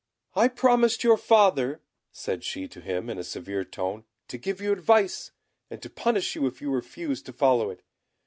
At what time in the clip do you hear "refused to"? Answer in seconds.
6.71-7.33